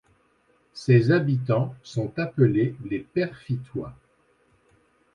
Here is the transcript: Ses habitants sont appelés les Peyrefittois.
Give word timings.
Ses 0.73 1.11
habitants 1.11 1.75
sont 1.83 2.11
appelés 2.17 2.75
les 2.89 2.97
Peyrefittois. 3.01 3.93